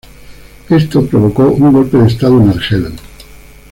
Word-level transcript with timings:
Esto 0.69 1.05
provocó 1.05 1.43
un 1.51 1.71
golpe 1.73 1.97
de 1.99 2.07
estado 2.07 2.41
en 2.41 2.49
Argel. 2.49 2.91